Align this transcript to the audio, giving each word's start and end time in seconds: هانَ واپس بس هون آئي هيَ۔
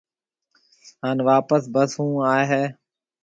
هانَ 1.03 1.17
واپس 1.27 1.61
بس 1.73 1.91
هون 1.99 2.11
آئي 2.33 2.45
هيَ۔ 2.51 2.63